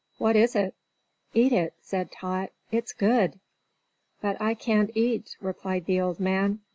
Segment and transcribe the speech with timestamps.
[0.17, 0.73] "What is it?"
[1.35, 3.39] "Eat it," said Tot; "it's good."
[4.19, 6.61] "But I can't eat," replied the old man.